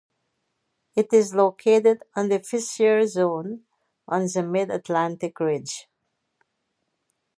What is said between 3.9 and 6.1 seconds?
of the Mid-Atlantic Ridge.